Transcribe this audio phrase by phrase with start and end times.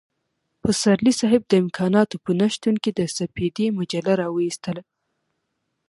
[0.61, 4.83] پسرلی صاحب د امکاناتو په نشتون کې د سپېدې مجله را وايستله.